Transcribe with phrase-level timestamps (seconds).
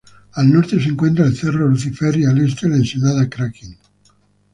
[0.31, 3.77] Al norte se encuentra el cerro Lucifer y al este la ensenada Kraken.